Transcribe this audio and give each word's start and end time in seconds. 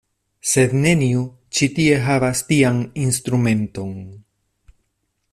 Sed 0.51 0.71
neniu 0.85 1.19
ĉi 1.57 1.67
tie 1.75 1.99
havas 2.05 2.41
tian 2.47 2.79
instrumenton. 3.05 3.93